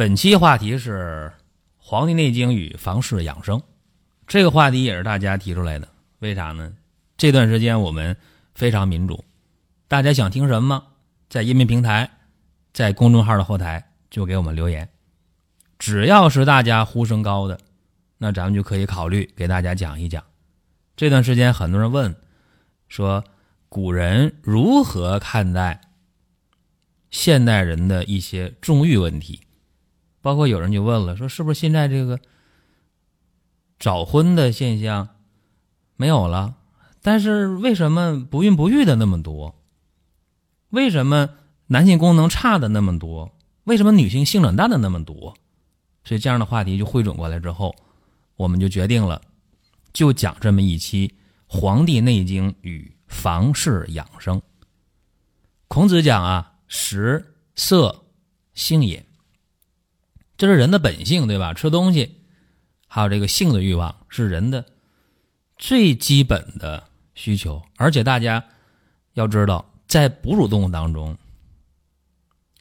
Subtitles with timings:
[0.00, 1.30] 本期话题是
[1.76, 3.58] 《黄帝内经与房事养生》，
[4.26, 5.86] 这个话题也是大家提出来的。
[6.20, 6.72] 为啥呢？
[7.18, 8.16] 这段时间我们
[8.54, 9.22] 非常民主，
[9.88, 10.82] 大家想听什么，
[11.28, 12.10] 在音频平台、
[12.72, 14.88] 在公众号的后台就给我们留言。
[15.78, 17.60] 只要是大家呼声高的，
[18.16, 20.24] 那咱们就可以考虑给大家讲一讲。
[20.96, 22.16] 这段时间很多人问，
[22.88, 23.22] 说
[23.68, 25.82] 古人如何看待
[27.10, 29.40] 现代人的一些重欲问题？
[30.22, 32.20] 包括有人就问了，说是不是现在这个
[33.78, 35.08] 早婚的现象
[35.96, 36.56] 没有了？
[37.02, 39.54] 但是为什么不孕不育的那么多？
[40.68, 41.30] 为什么
[41.66, 43.34] 男性功能差的那么多？
[43.64, 45.34] 为什么女性性冷淡的那么多？
[46.04, 47.74] 所以这样的话题就汇总过来之后，
[48.36, 49.22] 我们就决定了，
[49.92, 51.08] 就讲这么一期
[51.46, 54.38] 《黄帝内经与房事养生》。
[55.68, 58.04] 孔子讲啊，食色
[58.54, 59.06] 性也。
[60.40, 61.52] 这是人的本性，对吧？
[61.52, 62.22] 吃东西，
[62.88, 64.64] 还有这个性的欲望，是人的
[65.58, 66.82] 最基本的
[67.14, 67.62] 需求。
[67.76, 68.42] 而且大家
[69.12, 71.18] 要知道，在哺乳动物当中，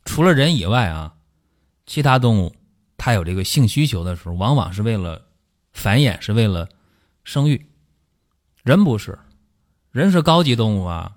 [0.03, 1.15] 除了人以外啊，
[1.85, 2.53] 其他动物
[2.97, 5.25] 它有这个性需求的时候，往往是为了
[5.71, 6.67] 繁衍，是为了
[7.23, 7.65] 生育。
[8.61, 9.17] 人不是，
[9.93, 11.15] 人是高级动物啊，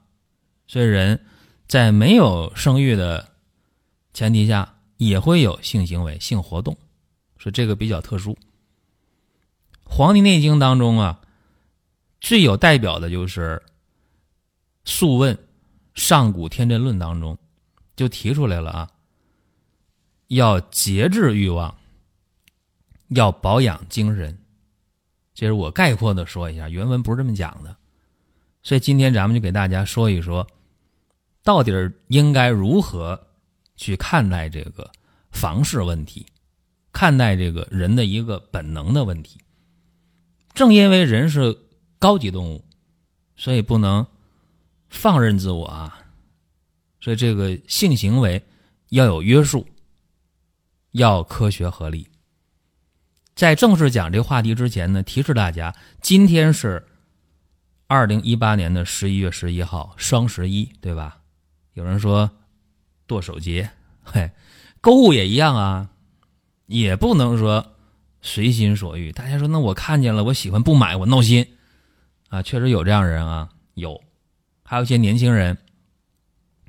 [0.69, 1.25] 所以人
[1.67, 3.31] 在没有生育的
[4.15, 4.72] 前提下。
[5.07, 6.77] 也会有性行为、性活动，
[7.39, 8.33] 所以这个比较特殊。
[9.85, 11.21] 《黄帝内经》当中啊，
[12.21, 13.63] 最有代表的就是
[14.85, 15.35] 《素问·
[15.95, 17.37] 上古天真论》当中
[17.97, 18.91] 就提出来了啊，
[20.29, 21.75] 要节制欲望，
[23.09, 24.39] 要保养精神。
[25.35, 27.77] 这是我概括的说一下，原文不是这么讲的。
[28.63, 30.47] 所以今天咱们就给大家说一说，
[31.43, 31.73] 到底
[32.09, 33.29] 应该如何。
[33.75, 34.89] 去看待这个
[35.33, 36.27] 房事问题，
[36.93, 39.41] 看待这个人的一个本能的问题。
[40.55, 41.59] 正因为人是
[41.99, 42.65] 高级动物，
[43.37, 44.07] 所以不能
[44.89, 45.99] 放任自我啊。
[47.01, 48.45] 所以这个性行为
[48.91, 49.67] 要有约束，
[50.93, 52.07] 要科学合理。
[53.35, 56.87] 在正式讲这话题之前呢，提示大家，今天是
[57.89, 61.23] 二零一八年的十一月十一号，双十一，对吧？
[61.73, 62.31] 有人说。
[63.05, 63.69] 剁手节，
[64.05, 64.31] 嘿，
[64.83, 65.91] 购物也一样啊，
[66.67, 67.65] 也不能说
[68.21, 69.13] 随心所欲。
[69.13, 71.47] 大家说，那我看见了，我喜欢不买，我闹心
[72.29, 72.43] 啊。
[72.43, 74.03] 确实有这样人啊，有，
[74.65, 75.57] 还有一些年轻人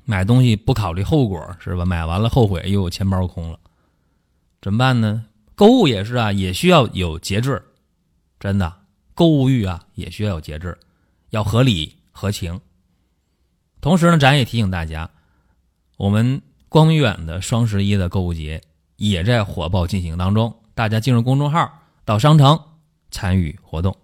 [0.04, 1.84] 买东西不考虑后果，是吧？
[1.84, 3.58] 买完了后悔，又有钱包空了，
[4.62, 5.26] 怎么办呢？
[5.56, 7.60] 购物也是啊，也需要有节制，
[8.38, 8.72] 真的，
[9.14, 10.78] 购物欲啊，也需要有节制，
[11.30, 12.60] 要合理合情。
[13.80, 15.10] 同时呢，咱也提醒大家。
[15.96, 16.40] 我们
[16.74, 18.60] 光远的双十一的购物节
[18.96, 21.70] 也在火爆进行当中，大家进入公众号
[22.04, 22.58] 到商城
[23.12, 23.96] 参与活动。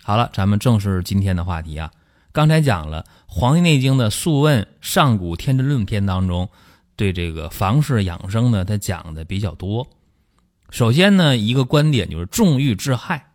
[0.00, 1.90] 好了，咱们正式今天的话题啊。
[2.30, 6.48] 刚才讲了《黄帝内经》的《素问·上古天真论》篇当中，
[6.94, 9.88] 对这个房事养生呢，它讲的比较多。
[10.70, 13.32] 首先呢，一个观点就是重欲致害，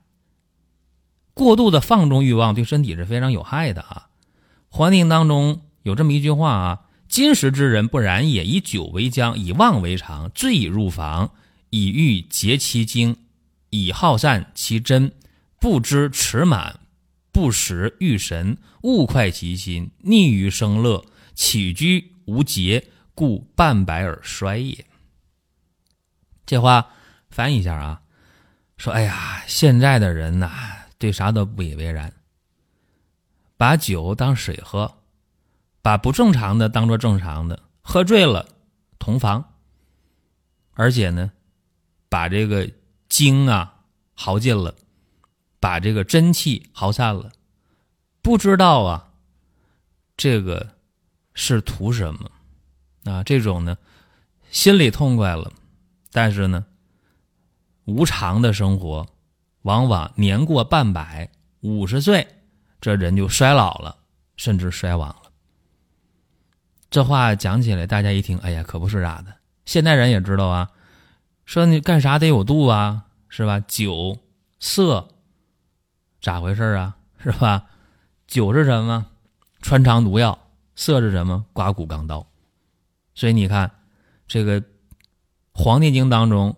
[1.34, 4.08] 过度的放纵欲望对身体是非常有害的啊。
[4.70, 6.82] 《黄帝》当中有这么一句话啊。
[7.16, 11.32] 今时之人不然也，以酒为浆，以妄为常，醉以入房，
[11.70, 13.16] 以欲竭其精，
[13.70, 15.14] 以耗散其真，
[15.58, 16.78] 不知持满，
[17.32, 24.86] 不识欲神，勿快其心，溺于生乐，起居无节，故半百而衰也。
[26.46, 26.90] 这话
[27.30, 28.02] 翻译一下啊，
[28.76, 30.52] 说：哎呀，现在的人呐，
[30.98, 32.12] 对啥都不以为然，
[33.56, 34.98] 把酒当水喝。
[35.86, 38.50] 把不正常的当做正常的，喝醉了
[38.98, 39.54] 同房，
[40.74, 41.32] 而且呢，
[42.10, 42.68] 把这个
[43.08, 43.82] 精啊
[44.16, 44.74] 耗尽了，
[45.60, 47.32] 把这个真气耗散了，
[48.24, 49.12] 不知道啊，
[50.18, 50.72] 这个
[51.36, 52.32] 是图什么
[53.04, 53.24] 啊？
[53.24, 53.78] 这种呢，
[54.50, 55.54] 心里痛快了，
[56.12, 56.66] 但是呢，
[57.84, 59.06] 无常的生活，
[59.62, 61.30] 往往年过半百、
[61.60, 62.28] 五十岁，
[62.82, 63.96] 这人就衰老了，
[64.36, 65.25] 甚至衰亡了。
[66.96, 69.26] 这话讲起来，大家一听，哎呀，可不是咋的，
[69.66, 70.70] 现代人也知道啊，
[71.44, 73.60] 说你干啥得有度啊，是吧？
[73.68, 74.18] 酒
[74.62, 75.06] 色
[76.22, 76.96] 咋回事啊？
[77.22, 77.66] 是吧？
[78.28, 79.06] 酒是什么？
[79.62, 80.40] 穿肠毒药。
[80.78, 81.44] 色是什么？
[81.52, 82.26] 刮骨钢刀。
[83.14, 83.70] 所以你看，
[84.26, 84.62] 这个
[85.52, 86.52] 《黄帝经》当中，《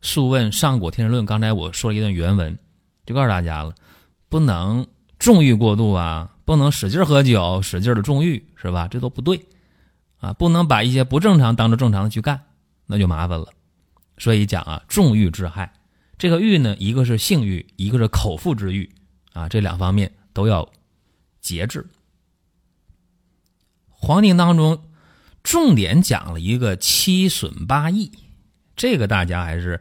[0.00, 2.58] 素问·上古天人论》，刚才我说了一段原文，
[3.04, 3.74] 就告诉大家了，
[4.30, 4.86] 不能
[5.18, 8.88] 纵欲过度啊，不能使劲喝酒，使劲的纵欲，是吧？
[8.88, 9.38] 这都不对
[10.26, 12.42] 啊，不能把一些不正常当做正常的去干，
[12.86, 13.48] 那就麻烦了。
[14.18, 15.72] 所以讲啊，重欲致害。
[16.18, 18.90] 这个欲呢，一个是性欲，一个是口腹之欲
[19.32, 20.68] 啊，这两方面都要
[21.40, 21.82] 节制。
[23.88, 24.82] 《黄帝》当中
[25.42, 28.10] 重点讲了一个七损八益，
[28.74, 29.80] 这个大家还是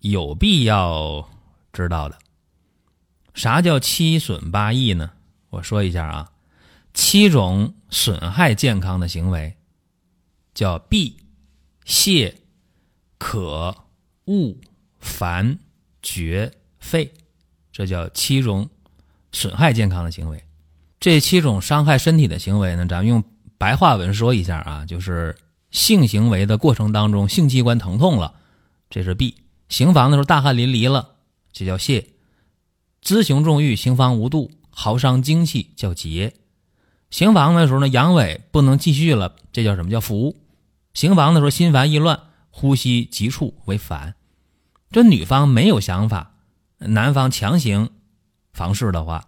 [0.00, 1.28] 有必要
[1.72, 2.18] 知道的。
[3.34, 5.10] 啥叫七损八益呢？
[5.50, 6.30] 我说一下啊，
[6.92, 9.56] 七种损害健康的行为
[10.54, 11.16] 叫闭、
[11.84, 12.34] 泄、
[13.18, 13.76] 可、
[14.26, 14.56] 恶、
[15.00, 15.58] 烦、
[16.02, 17.12] 绝、废，
[17.72, 18.68] 这叫七种
[19.32, 20.42] 损害健康的行为。
[21.00, 23.22] 这七种伤害身体的行为呢，咱们用。
[23.56, 25.34] 白话文说一下啊，就是
[25.70, 28.34] 性行为的过程当中，性器官疼痛了，
[28.90, 29.36] 这是闭；
[29.68, 31.14] 行房的时候大汗淋漓了，
[31.52, 32.02] 这叫泄；
[33.00, 36.32] 滋行重欲，行房无度，耗伤精气，叫竭；
[37.10, 40.34] 行房的时候呢，阳痿不能继续了，这叫什么叫服；
[40.94, 42.18] 行房的时候心烦意乱，
[42.50, 44.14] 呼吸急促为烦。
[44.90, 46.34] 这女方没有想法，
[46.78, 47.90] 男方强行
[48.52, 49.26] 房事的话，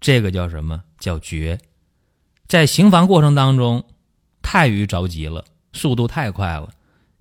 [0.00, 1.60] 这个叫什么叫绝。
[2.48, 3.84] 在行房过程当中，
[4.42, 6.70] 太于着急了，速度太快了，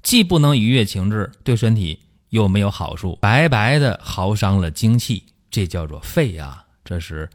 [0.01, 7.29] 既不能愉悦情志，对身体又没有好处，白白的耗伤了精气，这叫做废啊，这是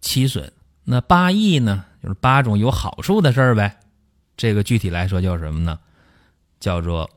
[0.00, 0.52] 七损。
[0.82, 3.78] 那八益呢，就是八种有好处的事儿呗。
[4.36, 5.78] 这个具体来说叫什么呢？
[6.60, 7.10] 叫做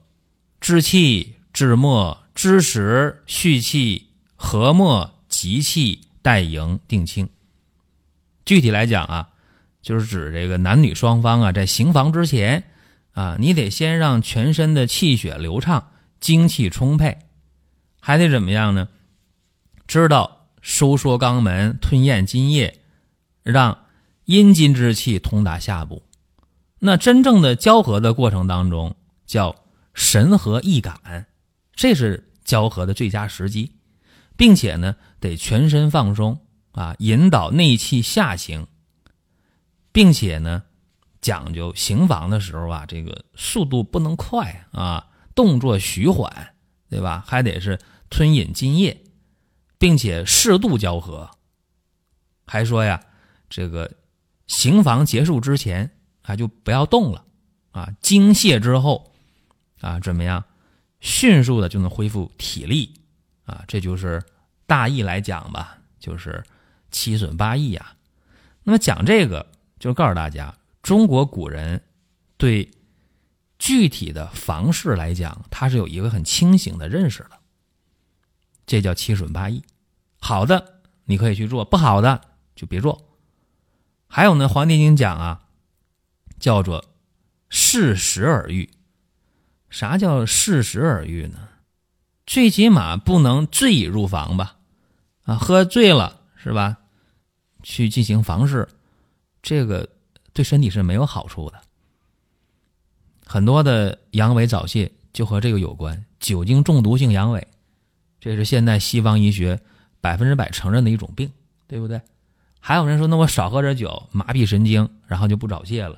[0.59, 7.29] 治气、治末、知时、蓄气、和末、集气、待盈、定清。
[8.45, 9.29] 具体来讲啊。
[9.83, 12.65] 就是指这个男女双方啊，在行房之前
[13.13, 17.19] 啊，你得先让全身的气血流畅，精气充沛，
[18.01, 18.89] 还得怎么样呢？
[19.87, 22.81] 知道收缩肛门，吞咽津液，
[23.43, 23.85] 让
[24.25, 26.03] 阴津之气通达下部。
[26.79, 28.95] 那真正的交合的过程当中，
[29.25, 29.55] 叫
[29.93, 31.27] 神和意感，
[31.73, 33.71] 这是交合的最佳时机，
[34.35, 36.39] 并且呢，得全身放松
[36.71, 38.67] 啊，引导内气下行。
[39.91, 40.61] 并且呢，
[41.21, 46.53] 讲究行房的时候啊，这个速度不能快啊，动作徐缓，
[46.87, 47.23] 对吧？
[47.25, 47.79] 还得是
[48.11, 49.03] 吞饮津液，
[49.79, 51.27] 并且适度交合。
[52.45, 53.01] 还说呀，
[53.49, 53.91] 这个
[54.45, 55.96] 行房结束之前
[56.27, 57.25] 啊，就不要动了
[57.71, 57.89] 啊。
[57.99, 59.11] 精泄之后
[59.81, 60.45] 啊，怎么样？
[60.99, 62.93] 迅速的就能恢复体力
[63.45, 63.65] 啊。
[63.67, 64.23] 这就是
[64.67, 66.43] 大意来讲吧，就是
[66.91, 67.93] 七损八益呀。
[68.61, 69.47] 那么讲这个。
[69.79, 71.83] 就告诉大家，中国古人
[72.35, 72.67] 对
[73.59, 77.37] 具体的房事来讲，他是有一个很清醒的认识的。
[78.65, 79.61] 这叫七损八益，
[80.19, 82.19] 好的你可以去做，不好的
[82.55, 83.07] 就别做。
[84.07, 85.45] 还有呢，《黄帝经》讲啊，
[86.39, 86.83] 叫做
[87.49, 88.69] 适时而愈。
[89.69, 91.49] 啥叫适时而愈呢？
[92.25, 94.57] 最起码不能醉已入房吧？
[95.23, 96.77] 啊，喝醉了是吧？
[97.63, 98.67] 去进行房事。
[99.41, 99.89] 这个
[100.33, 101.61] 对身体是没有好处的，
[103.25, 107.41] 很多的阳痿早泄就和这个有关，酒精中毒性阳痿，
[108.19, 109.59] 这是现代西方医学
[110.01, 111.31] 百分之百承认的一种病，
[111.65, 112.01] 对不对？
[112.59, 115.97] 还有人说，那我少喝点酒，麻痹神经，然后就不早泄了，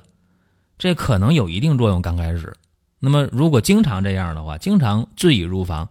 [0.80, 2.56] 这可能有一定作用，刚开始。
[2.98, 5.86] 那么如果经常这样的话，经常醉已入房，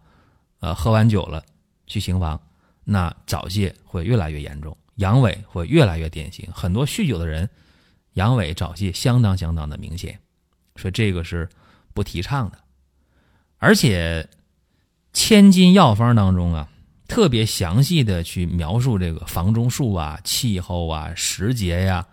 [0.61, 1.43] 呃，喝完酒了
[1.85, 2.41] 去行房，
[2.83, 4.75] 那早泄会越来越严重。
[4.95, 7.47] 阳痿会越来越典型，很多酗酒的人，
[8.13, 10.19] 阳痿早泄相当相当的明显，
[10.75, 11.47] 所以这个是
[11.93, 12.57] 不提倡的。
[13.59, 14.27] 而且，
[15.13, 16.67] 千金药方当中啊，
[17.07, 22.07] 特别详细的去描述这个房中术啊、气候啊、时节呀、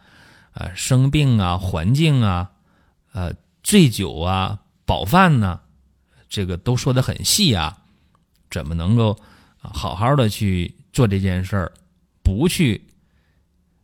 [0.53, 2.51] 啊生病啊、环境啊、
[3.17, 3.33] 呃
[3.63, 5.59] 醉酒啊、饱饭呢，
[6.29, 7.79] 这个都说的很细啊，
[8.51, 9.19] 怎么能够
[9.57, 11.73] 好好的去做这件事儿？
[12.23, 12.87] 不去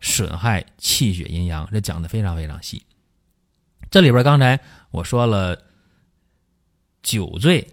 [0.00, 2.84] 损害气血阴阳，这讲的非常非常细。
[3.90, 4.60] 这里边刚才
[4.90, 5.56] 我说了，
[7.02, 7.66] 酒醉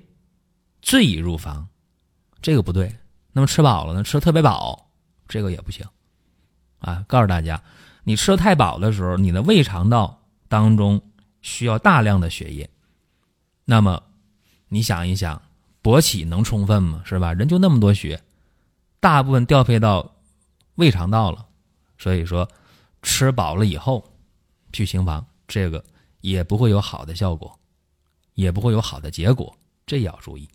[0.82, 1.68] 醉已入房，
[2.42, 2.96] 这个不对。
[3.34, 4.04] 那么吃饱了呢？
[4.04, 4.92] 吃特别饱，
[5.28, 5.86] 这个也不行
[6.80, 7.04] 啊！
[7.08, 7.62] 告诉大家，
[8.06, 11.02] 你吃的太饱的时候，你的胃肠道当中
[11.42, 12.70] 需要大量的血液，
[13.66, 14.04] 那么
[14.68, 15.42] 你想一想，
[15.82, 17.02] 勃起能充分吗？
[17.06, 17.34] 是吧？
[17.34, 18.22] 人就那么多血，
[19.00, 20.16] 大部分调配到
[20.76, 21.48] 胃肠道了，
[21.98, 22.50] 所以说
[23.02, 24.04] 吃饱了以后
[24.74, 25.84] 去行房，这个
[26.22, 27.60] 也不会有好的效果，
[28.34, 30.48] 也不会有好的结果，这也要注意。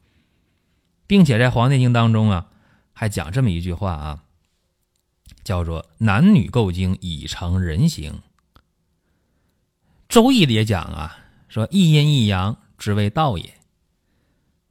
[1.07, 2.49] 并且在《黄帝经》当中啊，
[2.93, 4.25] 还讲这么一句话啊，
[5.45, 8.13] 叫做“男女构精已成人形”。
[10.15, 11.19] 《周易》里也讲啊，
[11.49, 13.59] 说一阴一阳，之谓道也。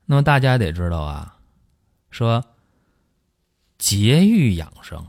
[0.06, 1.38] 那么大家得知道啊，
[2.10, 2.46] 说
[3.78, 5.06] 节欲养生，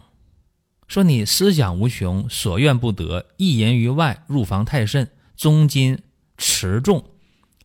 [0.89, 6.03] 说你思想无穷，所愿不得，一言于外，入房太甚，中金
[6.37, 7.13] 持重，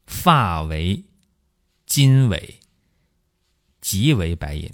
[0.06, 1.04] 发为
[1.88, 2.60] 金尾，
[3.82, 4.72] 即为白银。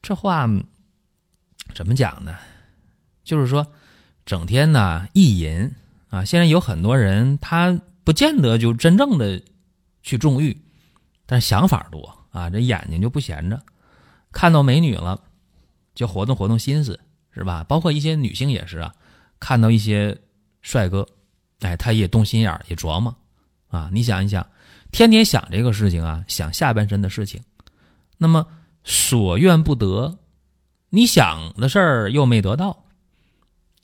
[0.00, 0.48] 这话
[1.74, 2.38] 怎么讲呢？
[3.22, 3.74] 就是说，
[4.24, 5.70] 整天呢意淫
[6.12, 9.40] 啊，现在有很多人他不见得就真正的
[10.02, 10.54] 去纵欲。
[11.24, 13.58] 但是想法多啊，这眼睛就不闲着，
[14.30, 15.18] 看到美女了
[15.94, 17.00] 就活动活动心思，
[17.30, 17.64] 是吧？
[17.64, 18.94] 包括一些女性也是啊，
[19.40, 20.14] 看到一些
[20.60, 21.06] 帅哥，
[21.60, 23.16] 哎，她也动心眼也琢磨
[23.68, 23.88] 啊。
[23.90, 24.46] 你想一想，
[24.90, 27.40] 天天想这个事情啊，想下半身的事情，
[28.18, 28.46] 那么
[28.84, 30.18] 所愿不得，
[30.90, 32.84] 你想的事儿又没得到，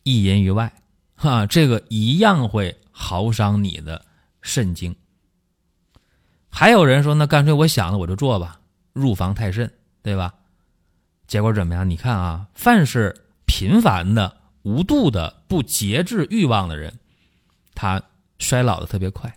[0.03, 0.71] 一淫于外，
[1.19, 4.07] 哈，这个一样会耗伤你的
[4.41, 4.95] 肾精。
[6.49, 8.61] 还有人说，那干脆我想了我就做吧，
[8.93, 9.69] 入房太甚，
[10.01, 10.33] 对吧？
[11.27, 11.91] 结果怎么样？
[11.91, 17.01] 你看啊，凡是频繁的、无度的、不节制欲望的人，
[17.75, 18.01] 他
[18.39, 19.37] 衰老的特别快。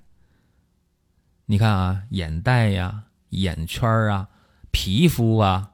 [1.47, 4.29] 你看啊，眼袋呀、眼圈啊、
[4.69, 5.71] 皮肤啊，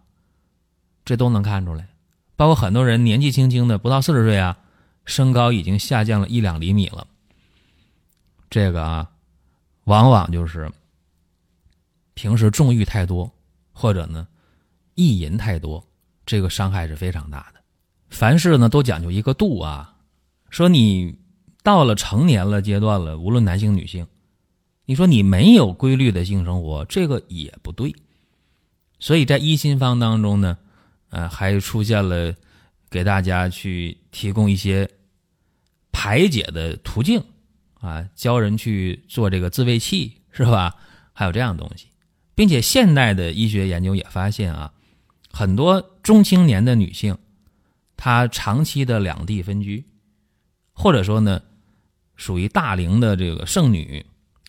[1.03, 1.89] 这都能看出来。
[2.37, 4.57] 包括很多人年纪轻轻的，不到四十岁啊，
[5.07, 7.07] 身高已经下降了一两厘米了。
[8.51, 9.09] 这个啊，
[9.85, 10.71] 往往就是。
[12.13, 13.31] 平时纵欲太多，
[13.71, 14.27] 或者呢，
[14.95, 15.85] 意淫太多，
[16.25, 17.61] 这个伤害是非常大的。
[18.09, 19.93] 凡事呢都讲究一个度啊。
[20.49, 21.15] 说你
[21.61, 24.07] 到了成年了阶段了，无论男性女性，
[24.85, 27.95] 你说你没有规律的性生活，这个也不对。
[28.97, 30.57] 所以在一心方当中呢，
[31.09, 32.33] 呃，还出现了
[32.89, 34.89] 给大家去提供一些
[35.91, 37.23] 排解的途径
[37.75, 40.75] 啊，教人去做这个自慰器，是吧？
[41.13, 41.85] 还有这样东西。
[42.33, 44.73] 并且现代的医学研究也发现啊，
[45.31, 47.15] 很多中青年的女性，
[47.95, 49.85] 她长期的两地分居，
[50.73, 51.39] 或者说呢，
[52.15, 54.03] 属于大龄的这个剩女，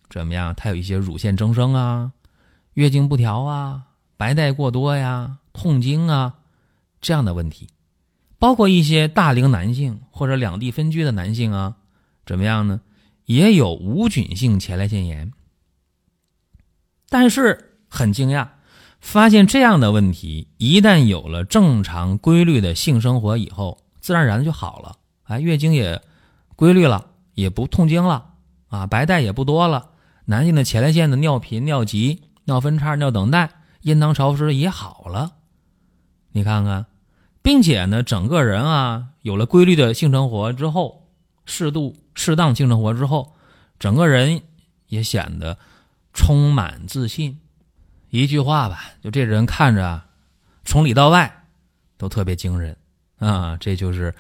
[0.09, 0.55] 怎么样？
[0.55, 2.11] 她有一些乳腺增生啊、
[2.73, 3.83] 月经不调啊、
[4.17, 6.35] 白带过多呀、痛经啊
[7.03, 7.69] 这样的问题，
[8.39, 11.77] 包括一些大龄男性或者两地分居的男性啊，
[12.25, 12.81] 怎么样呢？
[13.25, 15.33] 也有无菌性前列腺炎，
[17.09, 17.65] 但是。
[17.91, 18.49] 很惊讶，
[19.01, 24.97] 发现这样的问题，一旦有了正常规律的性生活以后，自然而然就好了。
[25.23, 26.03] 哎，月经也
[26.55, 28.35] 规律了，也不痛经了，
[28.67, 29.93] 啊，白带也不多了，
[30.27, 35.33] 男性的前列腺的尿频、尿急、尿分叉、尿等待、阴囊潮湿也好了。
[36.33, 36.85] 你看看，
[37.49, 41.09] 并且呢，整个人啊，有了规律的性生活之后，
[41.47, 43.35] 适度、适当性生活之后，
[43.79, 44.43] 整个人
[44.89, 45.57] 也显得
[46.13, 47.41] 充满自信。
[48.11, 50.03] 一句话吧，就这人看着
[50.67, 51.47] 从里到外
[51.97, 52.77] 都特别惊人
[53.17, 53.57] 啊！
[53.57, 54.15] 这就是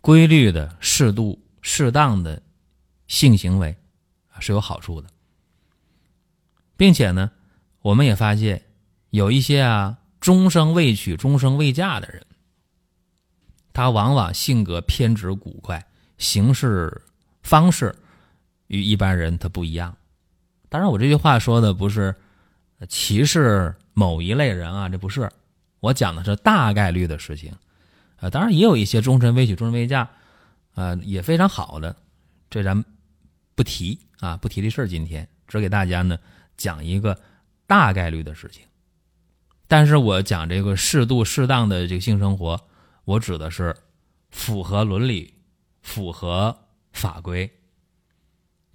[0.00, 2.42] 规律的、适度、适当的
[3.06, 3.76] 性行为
[4.32, 5.08] 啊是有好处的，
[6.76, 7.30] 并且呢，
[7.82, 8.64] 我们也发现
[9.10, 12.26] 有一些啊终生未娶、终生未嫁的人，
[13.72, 15.86] 他往往性格偏执古怪，
[16.18, 17.02] 行事
[17.42, 17.94] 方式
[18.66, 19.96] 与一般人他不一样。
[20.68, 22.14] 当然，我这句话说的不是。
[22.88, 25.30] 歧视某一类人啊，这不是，
[25.78, 27.54] 我讲的是大概率的事情，
[28.16, 30.08] 呃，当然也有一些终身未娶、终身未嫁，
[30.74, 31.94] 呃，也非常好的，
[32.50, 32.84] 这咱
[33.54, 34.88] 不提啊，不提这事。
[34.88, 36.18] 今天只给大家呢
[36.56, 37.16] 讲一个
[37.68, 38.64] 大概率的事情，
[39.68, 42.60] 但是我讲这个适度、适当的这个性生活，
[43.04, 43.76] 我指的是
[44.30, 45.34] 符合伦理、
[45.82, 46.56] 符合
[46.92, 47.50] 法规，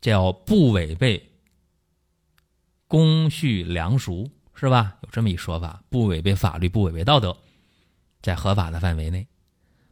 [0.02, 1.32] 叫不违背。
[2.88, 4.98] 公序良俗是吧？
[5.04, 7.38] 有这么一说法，不违背法律，不违背道德，
[8.22, 9.28] 在合法的范围内。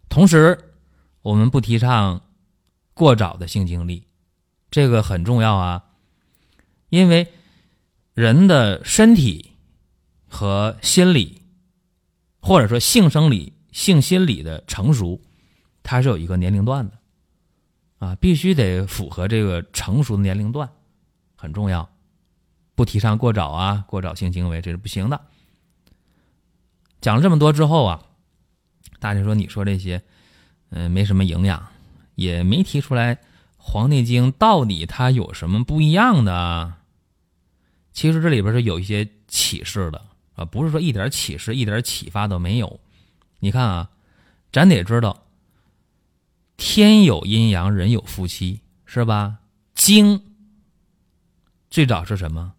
[0.08, 0.74] 同时，
[1.22, 2.22] 我们不提倡
[2.94, 4.08] 过早的性经历，
[4.72, 5.92] 这个很重要啊。
[6.90, 7.34] 因为
[8.14, 9.52] 人的身体
[10.28, 11.42] 和心理，
[12.40, 15.20] 或者说性生理、性心理的成熟，
[15.84, 16.98] 它是有一个年龄段的
[17.98, 20.70] 啊，必须得符合这个成熟的年龄段，
[21.36, 21.88] 很重要。
[22.74, 25.20] 不提倡过早啊，过早性行为这是不行的。
[27.02, 28.02] 讲了这么多之后啊，
[29.00, 30.02] 大家说你说这些，
[30.70, 31.68] 嗯，没什么营养，
[32.16, 33.16] 也没提出来
[33.58, 36.74] 《黄帝经》到底它有什么不一样的。
[37.92, 40.02] 其实这里边是有一些启示的
[40.36, 42.80] 啊，不是说一点启示、一点启发都没有。
[43.46, 43.92] 你看啊，
[44.52, 45.28] 咱得知道，
[46.58, 49.38] 天有阴阳，人有夫妻，是吧？
[49.76, 50.20] 精
[51.70, 52.54] 最早是什么？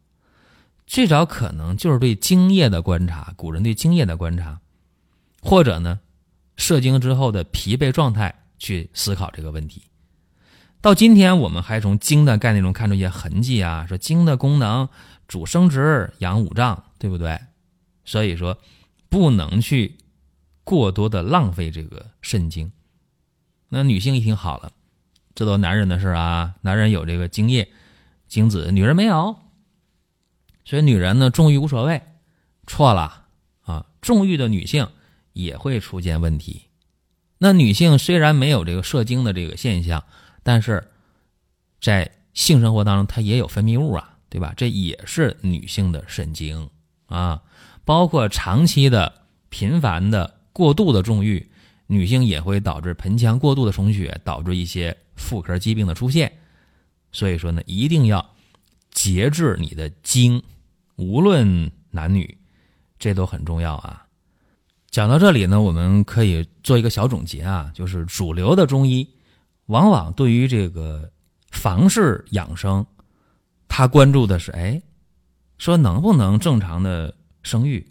[0.87, 4.61] 最早可能就是对精液的观察，古人对精液的观察，
[5.43, 5.99] 或者呢，
[6.57, 9.83] 射精之后的疲惫状态去思考这个问题。
[10.81, 14.89] 到今天，我们还从精的概念中看出一些痕迹啊，说精的功能
[15.27, 17.41] 主生殖、养五脏，对不对？
[18.05, 18.57] 所以说，
[19.09, 19.97] 不能去
[20.67, 22.73] 过多的浪费这个肾精。
[23.69, 24.73] 那女性一听好了，
[25.33, 27.71] 这都男人的事啊，男人有这个精液、
[28.27, 29.37] 精子，女人没有。
[30.65, 32.03] 所以女人呢，重欲无所谓，
[32.67, 33.27] 错了
[33.63, 33.87] 啊！
[34.03, 34.89] 重欲的女性
[35.33, 36.65] 也会出现问题。
[37.39, 40.03] 那女性虽然没有这个射精的这个现象，
[40.43, 40.91] 但是
[41.81, 44.53] 在性生活当中，她也有分泌物啊，对吧？
[44.57, 46.69] 这也是女性的肾精
[47.07, 47.43] 啊。
[47.85, 51.47] 包括长期的、频繁的、过度的重欲，
[51.87, 56.33] 女性也会导致盆腔过度的充血，导致一些妇科疾病的出现。
[57.13, 58.27] 所以说呢，一定要
[58.91, 60.43] 节制你的精。
[60.97, 62.39] 无论男女，
[62.99, 64.07] 这都很重要啊。
[64.91, 69.07] 讲到这里呢，我们可以做一个小总结啊，就是主流的中医
[69.67, 71.13] 往往对于这个
[71.51, 72.87] 房事养生，
[73.69, 74.81] 他关注的是哎，
[75.59, 77.87] 说能不能正常的生育，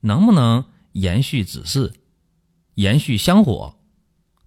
[0.00, 1.92] 能不能延续子嗣，
[2.74, 3.76] 延续香火，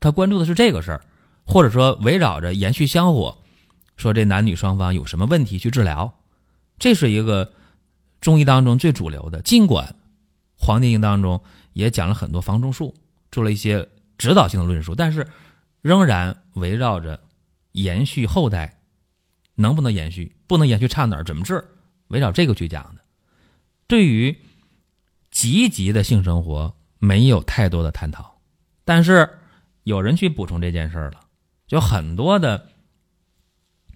[0.02, 1.06] 他关注的是这个事儿，
[1.46, 3.38] 或者说围绕着延续香火，
[3.96, 6.20] 说这男女双方有什么问题去治疗，
[6.78, 7.54] 这是一个。
[8.20, 9.88] 中医当中最主流的，尽管
[10.58, 11.40] 《黄帝经》当中
[11.74, 12.96] 也讲了很多方中术，
[13.32, 15.28] 做了一些指导性的论述，但是
[15.84, 17.22] 仍然围绕着
[17.74, 18.80] 延续后代
[19.54, 21.64] 能不能延续，不能延续差哪儿，怎么治，
[22.08, 23.02] 围绕这个去讲的。
[23.86, 24.36] 对于
[25.38, 28.40] 积极的性生活没有太多的探讨，
[28.84, 29.38] 但是
[29.84, 31.20] 有人去补充这件事儿了，
[31.68, 32.70] 就很多的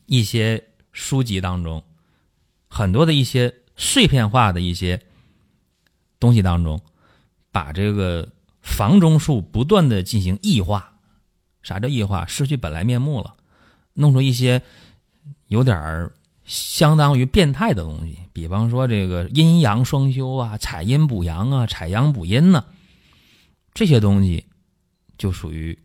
[0.05, 1.83] 一些书籍当中，
[2.67, 3.55] 很多的一些。
[3.77, 5.01] 碎片化的一些
[6.19, 6.79] 东西当中，
[7.51, 8.29] 把这个
[8.61, 10.99] 房中术不断的进行异化，
[11.63, 12.27] 啥叫异化？
[12.27, 13.33] 失去本来面目了，
[13.93, 14.61] 弄出一些
[15.47, 16.11] 有点儿
[16.45, 22.65] 相当于变态的东西，比方说这个阴阳双修啊，采阴补阳啊，采阳补阴呢，
[23.73, 24.45] 这些东西
[25.17, 25.77] 就属于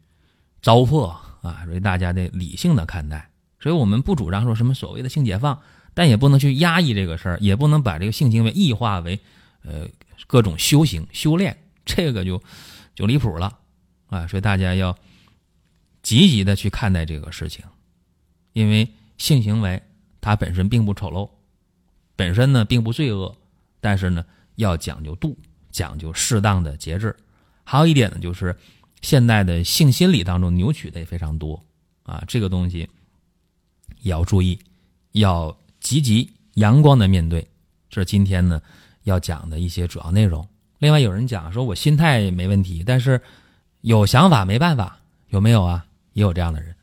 [0.63, 1.07] 糟粕
[1.43, 3.31] 啊，所以大家得理性的看待。
[3.59, 5.61] 所以我们不主张说什么所谓的性解放。
[5.99, 9.19] 但也不能去压抑这个事儿，也不能把这个性行为异化为，
[9.63, 9.89] 呃，
[10.27, 11.57] 各种修行修炼，
[11.87, 12.39] 这个就
[12.95, 13.59] 就离谱了
[14.09, 14.27] 啊！
[14.27, 14.95] 所以大家要
[16.03, 17.65] 积极的去看待这个事情，
[18.53, 19.83] 因为性行为
[20.21, 21.31] 它本身并不丑陋，
[22.17, 23.37] 本身呢并不罪恶，
[23.81, 24.25] 但是呢
[24.57, 25.39] 要讲究度，
[25.71, 27.15] 讲究适当的节制。
[27.63, 28.57] 还有一点呢，就是
[29.03, 31.63] 现代的性心理当中扭曲的也非常多
[32.03, 32.89] 啊，这个东西
[34.01, 34.59] 也要注意，
[35.13, 35.57] 要。
[35.79, 37.47] 积极阳光的面对，
[37.89, 38.61] 这是今天呢
[39.05, 40.49] 要讲的一些主要内容。
[40.79, 43.21] 另外有人讲说，我心态没问题，但是
[43.83, 44.99] 有想法没办法，
[45.29, 45.87] 有没有啊？
[46.15, 46.75] 也有这样的人，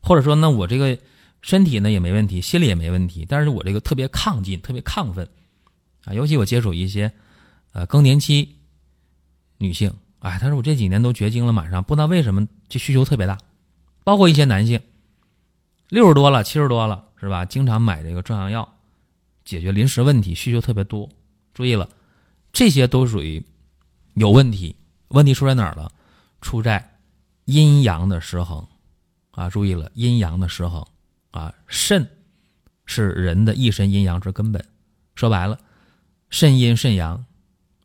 [0.00, 0.96] 或者说那，我这个
[1.44, 5.28] 身体呢也没问题，心里也没问题，但是我这个特别亢进，特别亢奋
[6.04, 6.14] 啊。
[6.14, 7.12] 尤其我接触一些
[7.72, 8.56] 呃更年期
[9.58, 13.36] 女性，哎，她说我这几年都绝经了，马上不知道为什么这需求特别大，
[14.04, 14.80] 包括一些男性，
[15.90, 17.04] 六十多了，七十多了。
[17.16, 17.42] 是吧？
[17.46, 18.76] 经常买这个壮阳药，
[19.46, 21.08] 解决临时问题，需求特别多。
[21.54, 21.88] 注意了，
[22.52, 23.42] 这些都属于
[24.12, 24.76] 有问题。
[25.08, 25.90] 问题出在哪儿了？
[26.42, 26.98] 出在
[27.46, 28.66] 阴阳的失衡
[29.30, 29.48] 啊！
[29.48, 30.86] 注意了，阴阳的失衡
[31.38, 31.52] 啊！
[31.66, 32.08] 肾
[32.86, 34.64] 是人的一身阴阳之根本。
[35.14, 35.58] 说白了，
[36.30, 37.24] 肾阴肾阳，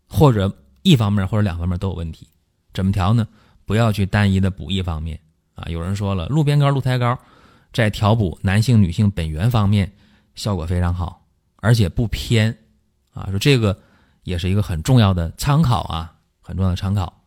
[0.08, 2.28] 或者一方面或者两方面都有问题。
[2.74, 3.28] 怎么调呢？
[3.66, 5.20] 不要去单一的补一方面
[5.56, 5.66] 啊！
[5.68, 7.18] 有人说了，鹿鞭膏、鹿胎膏。
[7.72, 9.92] 在调补男性、女性本源方面，
[10.34, 11.24] 效果非常好，
[11.58, 12.58] 而且不偏，
[13.14, 13.80] 啊，说这个
[14.24, 17.22] 也是一个很重要的参考啊，很重要的参考。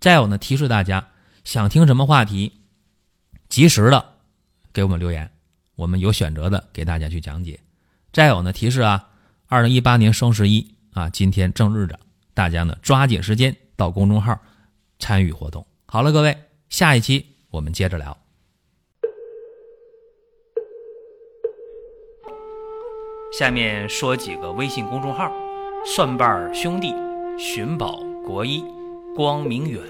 [0.00, 1.06] 再有呢，提示大家
[1.44, 2.60] 想听什么话题，
[3.48, 4.04] 及时的
[4.72, 5.30] 给我们留言，
[5.74, 7.58] 我们有选择的给大家去讲解。
[8.12, 9.10] 再有呢，提示啊，
[9.46, 11.98] 二零一八年双十一啊，今天正日子，
[12.32, 14.38] 大家呢抓紧时间到公众号
[14.98, 15.66] 参与活动。
[15.86, 16.36] 好了，各位，
[16.68, 18.16] 下一期我们接着聊。
[23.36, 25.32] 下面说几个微信公众号：
[25.84, 26.94] 蒜瓣兄弟、
[27.36, 28.64] 寻宝国医、
[29.16, 29.82] 光明远。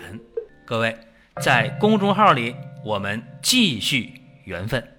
[0.65, 0.97] 各位
[1.43, 4.94] 在公众号里，我们继续缘分。